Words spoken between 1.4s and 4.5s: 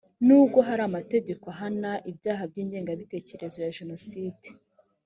ahana ibyaha by’ingengabitekerezo ya jenoside